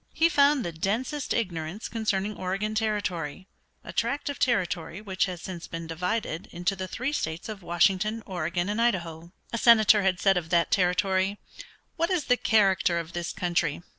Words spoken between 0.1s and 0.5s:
He